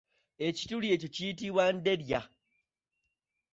Ekituli 0.47 0.87
ekyo 0.95 1.09
kiyitibwa 1.15 1.63
nderya. 1.75 2.21